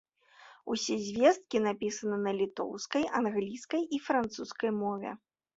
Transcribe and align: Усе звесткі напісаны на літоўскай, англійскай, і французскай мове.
Усе 0.75 0.95
звесткі 1.07 1.57
напісаны 1.67 2.17
на 2.23 2.33
літоўскай, 2.39 3.07
англійскай, 3.21 3.81
і 3.99 4.03
французскай 4.09 4.71
мове. 4.83 5.17